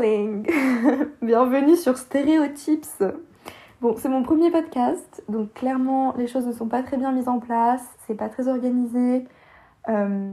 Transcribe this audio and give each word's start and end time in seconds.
Bienvenue 1.20 1.76
sur 1.76 1.98
Stéréotypes 1.98 2.86
Bon, 3.82 3.96
c'est 3.98 4.08
mon 4.08 4.22
premier 4.22 4.50
podcast, 4.50 5.22
donc 5.28 5.52
clairement 5.52 6.14
les 6.16 6.26
choses 6.26 6.46
ne 6.46 6.52
sont 6.52 6.68
pas 6.68 6.82
très 6.82 6.96
bien 6.96 7.12
mises 7.12 7.28
en 7.28 7.38
place, 7.38 7.86
c'est 8.06 8.14
pas 8.14 8.30
très 8.30 8.48
organisé, 8.48 9.26
euh, 9.90 10.32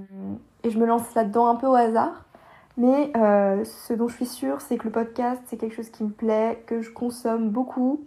et 0.64 0.70
je 0.70 0.80
me 0.80 0.86
lance 0.86 1.14
là-dedans 1.16 1.48
un 1.48 1.56
peu 1.56 1.68
au 1.68 1.74
hasard. 1.74 2.24
Mais 2.78 3.12
euh, 3.18 3.66
ce 3.66 3.94
dont 3.94 4.08
je 4.08 4.16
suis 4.16 4.26
sûre, 4.26 4.62
c'est 4.62 4.78
que 4.78 4.86
le 4.86 4.92
podcast, 4.92 5.42
c'est 5.48 5.58
quelque 5.58 5.76
chose 5.76 5.90
qui 5.90 6.06
me 6.06 6.12
plaît, 6.12 6.64
que 6.66 6.82
je 6.82 6.92
consomme 6.92 7.50
beaucoup, 7.50 8.06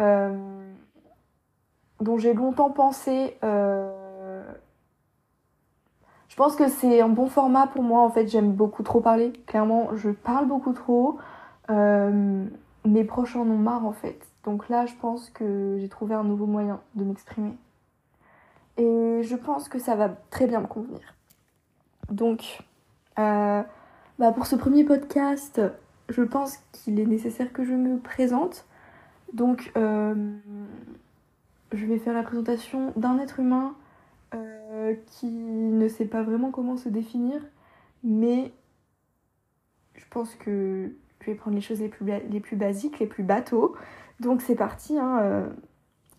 euh, 0.00 0.36
dont 2.00 2.16
j'ai 2.16 2.32
longtemps 2.32 2.70
pensé 2.70 3.38
je 6.32 6.36
pense 6.38 6.56
que 6.56 6.66
c'est 6.66 7.02
un 7.02 7.10
bon 7.10 7.26
format 7.26 7.66
pour 7.66 7.82
moi. 7.82 8.00
En 8.00 8.08
fait, 8.08 8.26
j'aime 8.26 8.52
beaucoup 8.52 8.82
trop 8.82 9.02
parler. 9.02 9.34
Clairement, 9.46 9.94
je 9.94 10.08
parle 10.08 10.46
beaucoup 10.46 10.72
trop. 10.72 11.18
Euh, 11.68 12.46
mes 12.86 13.04
proches 13.04 13.36
en 13.36 13.42
ont 13.42 13.58
marre 13.58 13.84
en 13.84 13.92
fait. 13.92 14.18
Donc 14.44 14.70
là, 14.70 14.86
je 14.86 14.94
pense 14.94 15.28
que 15.28 15.76
j'ai 15.78 15.90
trouvé 15.90 16.14
un 16.14 16.24
nouveau 16.24 16.46
moyen 16.46 16.80
de 16.94 17.04
m'exprimer. 17.04 17.52
Et 18.78 19.20
je 19.22 19.36
pense 19.36 19.68
que 19.68 19.78
ça 19.78 19.94
va 19.94 20.08
très 20.30 20.46
bien 20.46 20.60
me 20.60 20.66
convenir. 20.66 21.02
Donc, 22.08 22.62
euh, 23.18 23.62
bah 24.18 24.32
pour 24.32 24.46
ce 24.46 24.56
premier 24.56 24.84
podcast, 24.84 25.60
je 26.08 26.22
pense 26.22 26.60
qu'il 26.72 26.98
est 26.98 27.04
nécessaire 27.04 27.52
que 27.52 27.62
je 27.62 27.74
me 27.74 27.98
présente. 27.98 28.64
Donc, 29.34 29.70
euh, 29.76 30.14
je 31.72 31.84
vais 31.84 31.98
faire 31.98 32.14
la 32.14 32.22
présentation 32.22 32.94
d'un 32.96 33.18
être 33.18 33.38
humain 33.38 33.74
euh, 34.82 34.94
qui 35.06 35.26
ne 35.26 35.86
sait 35.86 36.06
pas 36.06 36.22
vraiment 36.22 36.50
comment 36.50 36.76
se 36.76 36.88
définir, 36.88 37.40
mais 38.02 38.52
je 39.94 40.04
pense 40.10 40.34
que 40.34 40.92
je 41.20 41.26
vais 41.26 41.36
prendre 41.36 41.54
les 41.54 41.62
choses 41.62 41.80
les 41.80 41.88
plus, 41.88 42.56
basiques, 42.56 42.98
les 42.98 43.06
plus 43.06 43.22
bateaux. 43.22 43.76
Donc 44.18 44.42
c'est 44.42 44.56
parti. 44.56 44.98
Hein, 44.98 45.20
euh. 45.22 45.48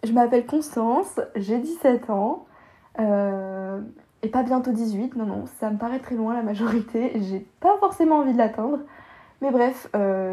Je 0.04 0.14
m'appelle 0.14 0.46
Constance, 0.46 1.20
j'ai 1.36 1.60
17 1.60 2.10
ans. 2.10 2.46
Euh, 3.00 3.82
et 4.22 4.30
pas 4.30 4.44
bientôt 4.44 4.72
18, 4.72 5.16
non, 5.18 5.26
non, 5.26 5.46
ça 5.60 5.70
me 5.70 5.78
paraît 5.78 6.00
très 6.00 6.16
loin 6.16 6.34
la 6.34 6.44
majorité. 6.44 7.12
J'ai 7.22 7.46
pas 7.60 7.78
forcément 7.80 8.20
envie 8.20 8.32
de 8.32 8.38
l'atteindre. 8.38 8.80
Mais 9.42 9.52
bref, 9.52 9.90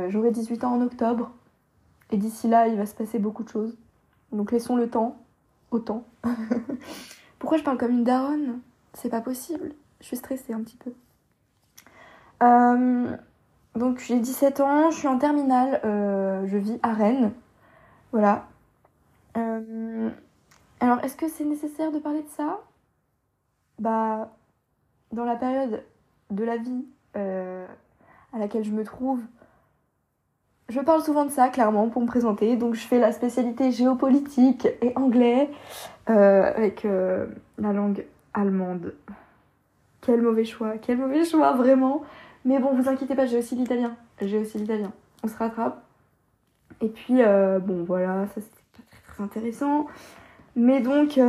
j'aurai 0.09 0.31
18 0.31 0.63
ans 0.63 0.75
en 0.75 0.83
octobre. 0.83 1.33
Et 2.13 2.17
d'ici 2.17 2.47
là, 2.47 2.69
il 2.69 2.77
va 2.77 2.87
se 2.87 2.95
passer 2.95 3.19
beaucoup 3.19 3.43
de 3.43 3.49
choses. 3.49 3.77
Donc 4.31 4.53
laissons 4.53 4.77
le 4.77 4.89
temps 4.89 5.17
au 5.73 5.81
temps. 5.81 6.05
Pourquoi 7.41 7.59
je 7.59 7.65
parle 7.65 7.79
comme 7.79 7.91
une 7.91 8.05
daronne? 8.05 8.61
C'est 8.93 9.09
pas 9.09 9.23
possible. 9.23 9.73
Je 10.01 10.07
suis 10.07 10.17
stressée 10.17 10.53
un 10.53 10.61
petit 10.61 10.77
peu. 10.77 10.93
Euh, 12.43 13.17
donc 13.75 13.99
j'ai 13.99 14.21
17 14.21 14.61
ans, 14.61 14.91
je 14.91 14.99
suis 14.99 15.09
en 15.09 15.19
terminale, 15.19 15.81
euh, 15.85 16.47
je 16.47 16.59
vis 16.59 16.79
à 16.83 16.93
Rennes. 16.93 17.33
Voilà. 18.13 18.47
Euh, 19.37 20.11
alors 20.81 21.03
est-ce 21.03 21.17
que 21.17 21.29
c'est 21.29 21.45
nécessaire 21.45 21.91
de 21.91 21.99
parler 21.99 22.23
de 22.23 22.29
ça? 22.29 22.61
Bah, 23.79 24.37
dans 25.13 25.25
la 25.25 25.37
période 25.37 25.83
de 26.31 26.45
la 26.45 26.57
vie 26.57 26.85
à 27.15 28.39
laquelle 28.39 28.63
je 28.63 28.71
me 28.71 28.85
trouve, 28.85 29.21
je 30.71 30.81
parle 30.81 31.03
souvent 31.03 31.25
de 31.25 31.31
ça, 31.31 31.49
clairement, 31.49 31.89
pour 31.89 32.01
me 32.01 32.07
présenter. 32.07 32.57
Donc, 32.57 32.75
je 32.75 32.87
fais 32.87 32.99
la 32.99 33.13
spécialité 33.13 33.73
géopolitique 33.73 34.69
et 34.81 34.93
anglais 34.97 35.51
euh, 36.09 36.43
avec 36.55 36.85
euh, 36.85 37.27
la 37.59 37.73
langue 37.73 38.05
allemande. 38.35 38.95
Quel 40.01 40.23
mauvais 40.23 40.45
choix, 40.45 40.75
quel 40.81 40.97
mauvais 40.97 41.25
choix, 41.25 41.53
vraiment. 41.53 42.03
Mais 42.45 42.59
bon, 42.61 42.73
vous 42.73 42.89
inquiétez 42.89 43.17
pas, 43.17 43.27
j'ai 43.27 43.39
aussi 43.39 43.57
l'italien. 43.57 43.97
J'ai 44.23 44.39
aussi 44.39 44.59
l'italien. 44.59 44.93
On 45.25 45.29
se 45.29 45.37
rattrape. 45.37 45.83
Et 46.81 46.89
puis, 46.89 47.21
euh, 47.21 47.59
bon, 47.59 47.83
voilà, 47.83 48.27
ça 48.29 48.41
c'était 48.41 48.63
pas 48.77 48.83
très, 48.91 49.13
très 49.13 49.25
intéressant. 49.25 49.87
Mais 50.55 50.81
donc, 50.81 51.21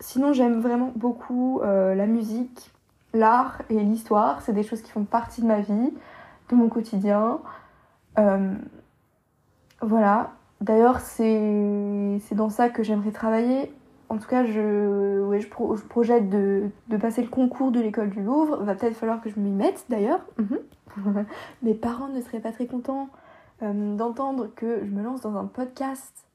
sinon, 0.00 0.32
j'aime 0.32 0.60
vraiment 0.60 0.92
beaucoup 0.96 1.60
la 1.62 2.06
musique, 2.06 2.70
l'art 3.12 3.62
et 3.70 3.78
l'histoire. 3.80 4.40
C'est 4.42 4.52
des 4.52 4.62
choses 4.62 4.82
qui 4.82 4.90
font 4.90 5.04
partie 5.04 5.42
de 5.42 5.46
ma 5.46 5.60
vie 5.60 5.92
mon 6.54 6.68
quotidien. 6.68 7.40
Euh, 8.18 8.54
voilà. 9.80 10.32
D'ailleurs, 10.60 11.00
c'est 11.00 12.20
dans 12.32 12.48
ça 12.48 12.68
que 12.70 12.82
j'aimerais 12.82 13.10
travailler. 13.10 13.72
En 14.08 14.18
tout 14.18 14.28
cas, 14.28 14.44
je, 14.44 15.22
ouais, 15.24 15.40
je, 15.40 15.48
projette 15.48 16.30
de, 16.30 16.70
de, 16.88 16.96
passer 16.96 17.22
le 17.22 17.28
concours 17.28 17.72
de 17.72 17.80
l'école 17.80 18.10
du 18.10 18.22
Louvre. 18.22 18.62
Va 18.62 18.74
peut-être 18.74 18.96
falloir 18.96 19.20
que 19.20 19.28
je 19.28 19.38
m'y 19.38 19.50
mette 19.50 19.84
d'ailleurs. 19.88 20.20
Mhm. 20.38 21.24
Mes 21.62 21.74
parents 21.74 22.08
ne 22.08 22.20
seraient 22.20 22.40
pas 22.40 22.52
très 22.52 22.66
contents 22.66 23.08
euh, 23.62 23.96
d'entendre 23.96 24.48
que 24.54 24.84
je 24.84 24.90
me 24.90 25.02
lance 25.02 25.20
dans 25.20 25.36
un 25.36 25.46
podcast 25.46 26.26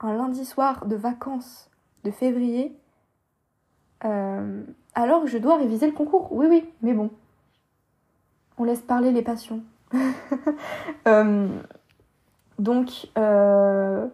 un 0.00 0.14
lundi 0.14 0.44
soir 0.44 0.86
de 0.86 0.96
vacances 0.96 1.70
de 2.04 2.10
février. 2.10 2.76
Euh, 4.04 4.62
alors 4.94 5.22
que 5.22 5.28
je 5.28 5.38
dois 5.38 5.56
réviser 5.56 5.86
le 5.86 5.92
concours. 5.92 6.28
Oui, 6.32 6.46
oui, 6.48 6.64
mais 6.82 6.92
bon, 6.92 7.10
on 8.58 8.64
laisse 8.64 8.80
parler 8.80 9.12
les 9.12 9.22
passions. 9.22 9.62
Euh, 11.06 11.46
donc, 12.58 13.06
euh, 13.16 14.08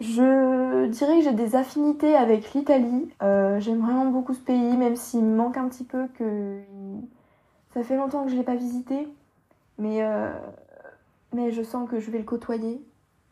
je 0.00 0.86
dirais 0.88 1.18
que 1.18 1.24
j'ai 1.24 1.32
des 1.32 1.56
affinités 1.56 2.14
avec 2.14 2.52
l'Italie. 2.52 3.10
Euh, 3.22 3.58
j'aime 3.58 3.80
vraiment 3.80 4.04
beaucoup 4.04 4.34
ce 4.34 4.40
pays, 4.40 4.76
même 4.76 4.96
s'il 4.96 5.24
me 5.24 5.34
manque 5.34 5.56
un 5.56 5.66
petit 5.68 5.84
peu 5.84 6.08
que 6.18 6.60
ça 7.72 7.82
fait 7.82 7.96
longtemps 7.96 8.24
que 8.24 8.30
je 8.30 8.36
l'ai 8.36 8.42
pas 8.42 8.54
visité, 8.54 9.08
mais 9.78 10.02
je 11.32 11.62
sens 11.62 11.88
que 11.88 12.00
je 12.00 12.10
vais 12.10 12.18
le 12.18 12.24
côtoyer 12.24 12.82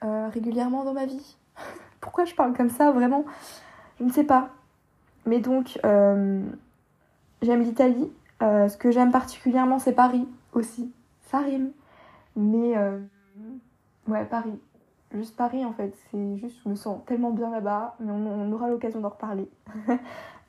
régulièrement 0.01 0.85
dans 0.85 0.95
ma 0.95 1.05
vie. 1.05 1.37
Pourquoi 2.01 2.25
je 2.25 2.35
parle 2.35 2.55
comme 2.57 2.71
ça, 2.71 2.91
vraiment? 2.91 3.27
Je 4.01 4.05
ne 4.05 4.11
sais 4.11 4.25
pas. 4.25 4.49
Mais 5.27 5.41
donc, 5.41 5.79
j'aime 5.85 6.57
l'Italie. 7.43 8.11
Euh, 8.43 8.69
ce 8.69 8.77
que 8.77 8.91
j'aime 8.91 9.11
particulièrement, 9.11 9.79
c'est 9.79 9.93
Paris 9.93 10.27
aussi. 10.53 10.93
Ça 11.23 11.39
rime. 11.39 11.73
Mais 12.37 12.77
euh, 12.77 13.01
ouais, 14.07 14.25
Paris. 14.25 14.59
Juste 15.13 15.37
Paris 15.37 15.65
en 15.65 15.73
fait. 15.73 15.97
C'est 16.11 16.37
juste, 16.37 16.57
je 16.65 16.69
me 16.69 16.75
sens 16.75 17.01
tellement 17.07 17.31
bien 17.31 17.51
là-bas. 17.51 17.97
Mais 18.01 18.13
on, 18.13 18.53
aura 18.53 18.69
l'occasion 18.69 19.01
d'en 19.01 19.11
reparler. 19.11 19.49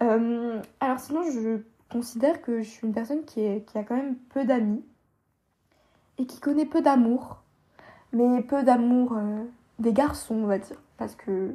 Euh, 0.02 0.62
alors 0.80 0.98
sinon, 0.98 1.24
je 1.24 1.60
considère 1.92 2.42
que 2.42 2.62
je 2.62 2.70
suis 2.70 2.88
une 2.88 2.94
personne 2.94 3.26
qui, 3.26 3.42
qui 3.66 3.78
a 3.78 3.84
quand 3.84 3.98
même 3.98 4.16
peu 4.30 4.46
d'amis. 4.46 4.82
Et 6.18 6.26
qui 6.26 6.40
connaît 6.40 6.66
peu 6.66 6.82
d'amour. 6.82 7.42
Mais 8.14 8.42
peu 8.42 8.64
d'amour 8.64 9.18
des 9.78 9.92
garçons, 9.92 10.36
on 10.36 10.46
va 10.46 10.58
dire. 10.58 10.82
Parce 10.96 11.16
que 11.16 11.54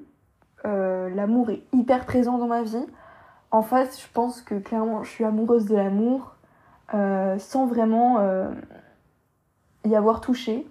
l'amour 0.63 1.49
est 1.49 1.63
hyper 1.73 2.05
présent 2.05 2.37
dans 2.37 2.47
ma 2.47 2.63
vie. 2.65 2.85
En 3.55 3.63
fait, 3.63 3.97
je 4.03 4.09
pense 4.13 4.43
que 4.43 4.57
clairement, 4.57 5.05
je 5.05 5.11
suis 5.11 5.23
amoureuse 5.23 5.67
de 5.67 5.77
l'amour 5.77 6.35
euh, 6.93 7.39
sans 7.39 7.67
vraiment 7.67 8.19
euh, 8.19 8.51
y 9.85 9.95
avoir 9.95 10.21
touché. 10.21 10.67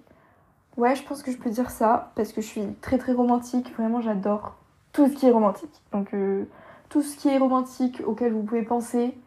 Ouais, 0.76 0.94
je 0.94 1.02
pense 1.04 1.24
que 1.24 1.32
je 1.32 1.38
peux 1.38 1.50
dire 1.50 1.72
ça 1.72 2.12
parce 2.16 2.34
que 2.34 2.42
je 2.42 2.48
suis 2.48 2.74
très 2.82 2.98
très 2.98 3.14
romantique. 3.14 3.74
Vraiment, 3.78 4.02
j'adore 4.02 4.58
tout 4.92 5.08
ce 5.08 5.14
qui 5.14 5.26
est 5.28 5.32
romantique. 5.32 5.82
Donc, 5.94 6.14
euh, 6.14 6.44
tout 6.90 7.02
ce 7.02 7.16
qui 7.16 7.30
est 7.30 7.38
romantique 7.38 8.04
auquel 8.06 8.34
vous 8.34 8.44
pouvez 8.44 8.64
penser, 8.64 9.18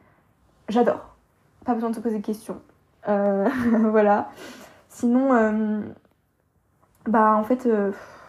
j'adore. 0.68 1.16
Pas 1.64 1.72
besoin 1.72 1.88
de 1.88 1.94
se 1.94 2.00
poser 2.00 2.18
de 2.18 2.26
questions. 2.26 2.60
voilà. 3.06 4.28
Sinon, 4.90 5.82
bah 7.06 7.34
en 7.36 7.42
fait, 7.42 7.66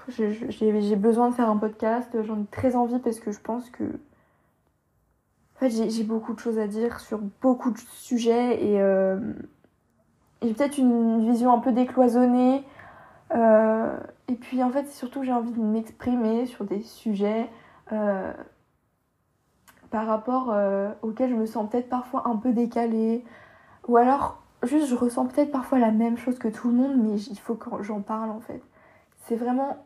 j'ai 0.08 0.96
besoin 0.96 1.30
de 1.30 1.36
faire 1.36 1.50
un 1.50 1.58
podcast. 1.58 2.16
J'en 2.24 2.44
ai 2.44 2.46
très 2.50 2.78
envie 2.78 3.00
parce 3.00 3.20
que 3.20 3.34
je 3.34 3.42
pense 3.42 3.70
que 3.70 3.84
en 5.58 5.60
fait, 5.60 5.90
j'ai 5.90 6.04
beaucoup 6.04 6.34
de 6.36 6.40
choses 6.40 6.60
à 6.60 6.68
dire 6.68 7.00
sur 7.00 7.20
beaucoup 7.42 7.72
de 7.72 7.80
sujets 7.80 8.64
et 8.64 8.80
euh, 8.80 9.34
j'ai 10.44 10.54
peut-être 10.54 10.78
une 10.78 11.28
vision 11.28 11.52
un 11.52 11.58
peu 11.58 11.72
décloisonnée. 11.72 12.64
Euh, 13.34 13.98
et 14.28 14.36
puis 14.36 14.62
en 14.62 14.70
fait, 14.70 14.88
surtout, 14.92 15.24
j'ai 15.24 15.34
envie 15.34 15.52
de 15.52 15.60
m'exprimer 15.60 16.46
sur 16.46 16.64
des 16.64 16.84
sujets 16.84 17.50
euh, 17.92 18.32
par 19.90 20.06
rapport 20.06 20.56
auxquels 21.02 21.32
je 21.32 21.36
me 21.36 21.48
sens 21.48 21.68
peut-être 21.72 21.90
parfois 21.90 22.28
un 22.28 22.36
peu 22.36 22.54
décalée. 22.54 23.26
Ou 23.88 23.98
alors, 23.98 24.44
juste, 24.62 24.86
je 24.86 24.96
ressens 24.96 25.26
peut-être 25.26 25.52
parfois 25.52 25.80
la 25.80 25.92
même 25.92 26.18
chose 26.18 26.38
que 26.38 26.50
tout 26.50 26.68
le 26.68 26.76
monde, 26.76 26.98
mais 26.98 27.20
il 27.20 27.40
faut 27.40 27.56
que 27.56 27.82
j'en 27.82 28.02
parle 28.02 28.30
en 28.30 28.42
fait. 28.42 28.62
C'est 29.26 29.36
vraiment. 29.36 29.84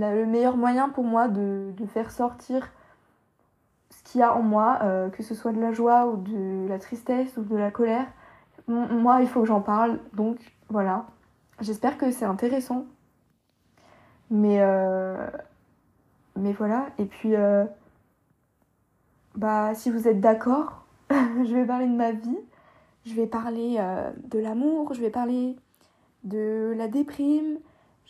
Le 0.00 0.26
meilleur 0.26 0.56
moyen 0.56 0.88
pour 0.88 1.04
moi 1.04 1.28
de, 1.28 1.72
faire 1.88 2.10
sortir 2.10 2.70
ce 3.90 4.02
qu'il 4.04 4.20
y 4.20 4.24
a 4.24 4.34
en 4.34 4.42
moi, 4.42 4.78
euh, 4.82 5.08
que 5.10 5.22
ce 5.22 5.34
soit 5.34 5.52
de 5.52 5.60
la 5.60 5.72
joie 5.72 6.06
ou 6.06 6.16
de 6.16 6.68
la 6.68 6.78
tristesse 6.78 7.36
ou 7.36 7.42
de 7.42 7.56
la 7.56 7.70
colère. 7.70 8.06
Moi, 8.68 9.22
il 9.22 9.28
faut 9.28 9.40
que 9.40 9.46
j'en 9.46 9.60
parle, 9.62 9.98
donc 10.12 10.38
voilà. 10.68 11.06
J'espère 11.60 11.98
que 11.98 12.10
c'est 12.10 12.26
intéressant. 12.26 12.86
Mais, 14.30 14.58
euh, 14.60 15.26
mais 16.36 16.52
voilà, 16.52 16.86
et 16.98 17.06
puis, 17.06 17.34
euh, 17.34 17.64
bah, 19.34 19.74
si 19.74 19.90
vous 19.90 20.06
êtes 20.06 20.20
d'accord, 20.20 20.84
je 21.10 21.54
vais 21.54 21.64
parler 21.64 21.86
de 21.86 21.94
ma 21.94 22.12
vie, 22.12 22.38
je 23.06 23.14
vais 23.14 23.26
parler 23.26 23.76
euh, 23.78 24.10
de 24.24 24.38
l'amour, 24.38 24.92
je 24.94 25.00
vais 25.00 25.10
parler 25.10 25.56
de 26.24 26.74
la 26.76 26.88
déprime, 26.88 27.58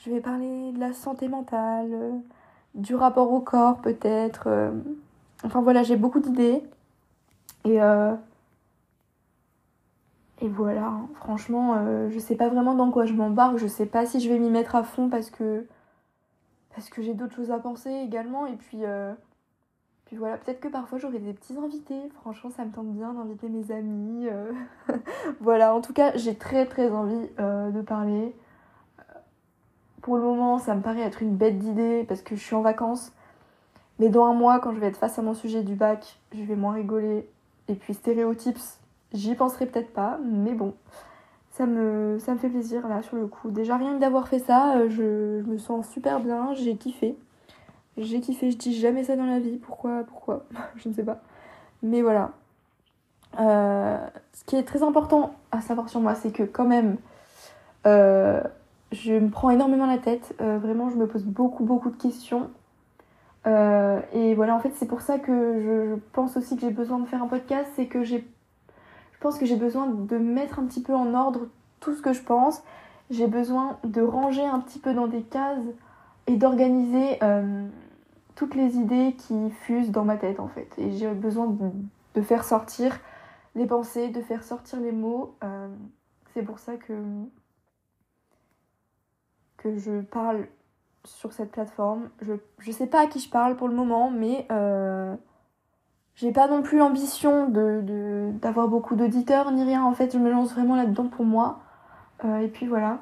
je 0.04 0.10
vais 0.10 0.20
parler 0.20 0.72
de 0.72 0.78
la 0.80 0.92
santé 0.92 1.28
mentale, 1.28 1.90
euh, 1.92 2.12
du 2.74 2.94
rapport 2.94 3.32
au 3.32 3.40
corps 3.40 3.78
peut-être. 3.80 4.44
euh. 4.46 4.70
Enfin 5.44 5.60
voilà, 5.62 5.82
j'ai 5.82 5.96
beaucoup 5.96 6.20
d'idées. 6.20 6.62
Et, 7.64 7.82
euh, 7.82 8.14
et 10.40 10.48
voilà, 10.48 10.86
hein. 10.86 11.08
franchement, 11.16 11.74
euh, 11.76 12.08
je 12.10 12.18
sais 12.18 12.36
pas 12.36 12.48
vraiment 12.48 12.74
dans 12.74 12.90
quoi 12.90 13.06
je 13.06 13.12
m'embarque, 13.12 13.58
je 13.58 13.66
sais 13.66 13.86
pas 13.86 14.06
si 14.06 14.20
je 14.20 14.28
vais 14.28 14.38
m'y 14.38 14.50
mettre 14.50 14.76
à 14.76 14.84
fond 14.84 15.08
parce 15.08 15.30
que 15.30 15.66
parce 16.74 16.90
que 16.90 17.02
j'ai 17.02 17.14
d'autres 17.14 17.34
choses 17.34 17.50
à 17.50 17.58
penser 17.58 17.90
également. 17.90 18.46
Et 18.46 18.54
puis, 18.54 18.84
euh, 18.84 19.12
puis 20.06 20.16
voilà, 20.16 20.36
peut-être 20.38 20.60
que 20.60 20.68
parfois 20.68 20.98
j'aurai 20.98 21.18
des 21.18 21.32
petits 21.32 21.56
invités. 21.58 22.00
Franchement, 22.20 22.50
ça 22.50 22.64
me 22.64 22.70
tente 22.70 22.92
bien 22.94 23.14
d'inviter 23.14 23.48
mes 23.48 23.72
amis. 23.72 24.28
voilà, 25.40 25.74
en 25.74 25.80
tout 25.80 25.92
cas, 25.92 26.12
j'ai 26.16 26.36
très 26.36 26.66
très 26.66 26.90
envie 26.90 27.28
de 27.38 27.80
parler. 27.82 28.34
Pour 30.08 30.16
le 30.16 30.22
moment, 30.22 30.58
ça 30.58 30.74
me 30.74 30.80
paraît 30.80 31.02
être 31.02 31.20
une 31.20 31.36
bête 31.36 31.58
d'idée 31.58 32.02
parce 32.08 32.22
que 32.22 32.34
je 32.34 32.42
suis 32.42 32.54
en 32.54 32.62
vacances. 32.62 33.12
Mais 33.98 34.08
dans 34.08 34.24
un 34.24 34.32
mois, 34.32 34.58
quand 34.58 34.72
je 34.72 34.78
vais 34.78 34.86
être 34.86 34.96
face 34.96 35.18
à 35.18 35.22
mon 35.22 35.34
sujet 35.34 35.62
du 35.62 35.74
bac, 35.74 36.18
je 36.32 36.42
vais 36.44 36.56
moins 36.56 36.72
rigoler. 36.72 37.28
Et 37.68 37.74
puis 37.74 37.92
stéréotypes, 37.92 38.56
j'y 39.12 39.34
penserai 39.34 39.66
peut-être 39.66 39.92
pas, 39.92 40.18
mais 40.24 40.52
bon, 40.52 40.72
ça 41.50 41.66
me, 41.66 42.16
ça 42.20 42.32
me 42.32 42.38
fait 42.38 42.48
plaisir 42.48 42.88
là 42.88 43.02
sur 43.02 43.18
le 43.18 43.26
coup. 43.26 43.50
Déjà 43.50 43.76
rien 43.76 43.96
que 43.96 44.00
d'avoir 44.00 44.28
fait 44.28 44.38
ça, 44.38 44.78
euh, 44.78 44.88
je, 44.88 45.46
me 45.46 45.58
sens 45.58 45.86
super 45.90 46.20
bien, 46.20 46.54
j'ai 46.54 46.76
kiffé. 46.76 47.14
J'ai 47.98 48.22
kiffé, 48.22 48.50
je 48.50 48.56
dis 48.56 48.74
jamais 48.80 49.04
ça 49.04 49.14
dans 49.14 49.26
la 49.26 49.40
vie, 49.40 49.58
pourquoi, 49.58 50.04
pourquoi, 50.04 50.46
je 50.76 50.88
ne 50.88 50.94
sais 50.94 51.04
pas. 51.04 51.18
Mais 51.82 52.00
voilà. 52.00 52.30
Euh, 53.38 53.98
ce 54.32 54.42
qui 54.44 54.56
est 54.56 54.64
très 54.64 54.82
important 54.82 55.34
à 55.52 55.60
savoir 55.60 55.90
sur 55.90 56.00
moi, 56.00 56.14
c'est 56.14 56.32
que 56.32 56.44
quand 56.44 56.64
même, 56.64 56.96
euh, 57.86 58.42
je 58.92 59.12
me 59.12 59.30
prends 59.30 59.50
énormément 59.50 59.86
la 59.86 59.98
tête. 59.98 60.34
Euh, 60.40 60.58
vraiment, 60.58 60.88
je 60.88 60.96
me 60.96 61.06
pose 61.06 61.24
beaucoup, 61.24 61.64
beaucoup 61.64 61.90
de 61.90 61.96
questions. 61.96 62.50
Euh, 63.46 64.00
et 64.12 64.34
voilà, 64.34 64.54
en 64.54 64.60
fait, 64.60 64.72
c'est 64.74 64.86
pour 64.86 65.00
ça 65.00 65.18
que 65.18 65.60
je, 65.60 65.96
pense 66.12 66.36
aussi 66.36 66.56
que 66.56 66.62
j'ai 66.62 66.70
besoin 66.70 66.98
de 66.98 67.06
faire 67.06 67.22
un 67.22 67.28
podcast. 67.28 67.70
C'est 67.76 67.86
que 67.86 68.02
j'ai. 68.02 68.26
Je 69.12 69.18
pense 69.20 69.38
que 69.38 69.46
j'ai 69.46 69.56
besoin 69.56 69.86
de 69.86 70.16
mettre 70.16 70.58
un 70.58 70.64
petit 70.64 70.82
peu 70.82 70.94
en 70.94 71.12
ordre 71.14 71.48
tout 71.80 71.94
ce 71.94 72.02
que 72.02 72.12
je 72.12 72.22
pense. 72.22 72.62
J'ai 73.10 73.26
besoin 73.26 73.78
de 73.84 74.02
ranger 74.02 74.44
un 74.44 74.60
petit 74.60 74.78
peu 74.78 74.94
dans 74.94 75.06
des 75.06 75.22
cases 75.22 75.58
et 76.26 76.36
d'organiser 76.36 77.18
euh, 77.22 77.66
toutes 78.36 78.54
les 78.54 78.76
idées 78.76 79.16
qui 79.18 79.50
fusent 79.50 79.90
dans 79.90 80.04
ma 80.04 80.16
tête, 80.16 80.40
en 80.40 80.48
fait. 80.48 80.68
Et 80.78 80.92
j'ai 80.92 81.08
besoin 81.12 81.46
de, 82.14 82.22
faire 82.22 82.44
sortir 82.44 82.98
les 83.54 83.66
pensées, 83.66 84.08
de 84.08 84.20
faire 84.20 84.42
sortir 84.42 84.80
les 84.80 84.92
mots. 84.92 85.34
C'est 86.34 86.42
pour 86.42 86.58
ça 86.58 86.74
que 86.76 86.92
que 89.58 89.76
je 89.78 90.00
parle 90.00 90.46
sur 91.04 91.32
cette 91.32 91.50
plateforme. 91.50 92.08
Je, 92.22 92.34
je 92.58 92.72
sais 92.72 92.86
pas 92.86 93.02
à 93.02 93.06
qui 93.06 93.20
je 93.20 93.28
parle 93.28 93.56
pour 93.56 93.68
le 93.68 93.74
moment, 93.74 94.10
mais 94.10 94.46
euh, 94.50 95.14
j'ai 96.14 96.32
pas 96.32 96.48
non 96.48 96.62
plus 96.62 96.78
l'ambition 96.78 97.48
d'avoir 97.48 98.68
beaucoup 98.68 98.96
d'auditeurs 98.96 99.52
ni 99.52 99.62
rien. 99.64 99.84
En 99.84 99.92
fait, 99.94 100.12
je 100.12 100.18
me 100.18 100.30
lance 100.30 100.52
vraiment 100.52 100.76
là-dedans 100.76 101.06
pour 101.06 101.24
moi. 101.24 101.60
Euh, 102.24 102.38
et 102.38 102.48
puis 102.48 102.66
voilà. 102.66 103.00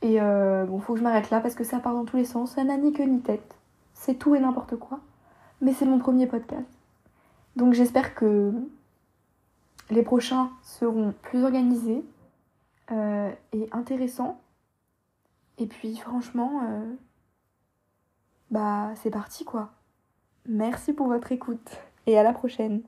Et 0.00 0.20
euh, 0.20 0.64
bon, 0.64 0.80
faut 0.80 0.94
que 0.94 0.98
je 0.98 1.04
m'arrête 1.04 1.30
là 1.30 1.40
parce 1.40 1.54
que 1.54 1.64
ça 1.64 1.78
part 1.78 1.94
dans 1.94 2.04
tous 2.04 2.16
les 2.16 2.24
sens. 2.24 2.52
Ça 2.52 2.64
n'a 2.64 2.76
ni 2.76 2.92
queue 2.92 3.04
ni 3.04 3.20
tête. 3.20 3.56
C'est 3.94 4.14
tout 4.14 4.34
et 4.34 4.40
n'importe 4.40 4.76
quoi. 4.76 5.00
Mais 5.60 5.72
c'est 5.72 5.84
mon 5.84 5.98
premier 5.98 6.26
podcast. 6.26 6.66
Donc 7.56 7.74
j'espère 7.74 8.14
que 8.14 8.52
les 9.90 10.02
prochains 10.02 10.50
seront 10.62 11.12
plus 11.22 11.44
organisés 11.44 12.04
euh, 12.90 13.30
et 13.52 13.68
intéressants. 13.72 14.40
Et 15.58 15.66
puis 15.66 15.96
franchement, 15.96 16.62
euh, 16.64 16.94
bah 18.50 18.92
c'est 18.96 19.10
parti 19.10 19.44
quoi. 19.44 19.72
Merci 20.48 20.92
pour 20.92 21.06
votre 21.06 21.30
écoute 21.32 21.78
et 22.06 22.18
à 22.18 22.22
la 22.22 22.32
prochaine. 22.32 22.82